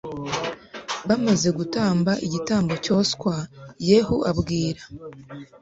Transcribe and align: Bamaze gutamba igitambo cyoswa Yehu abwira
Bamaze 1.07 1.49
gutamba 1.57 2.11
igitambo 2.25 2.73
cyoswa 2.85 3.33
Yehu 3.89 4.15
abwira 4.29 4.83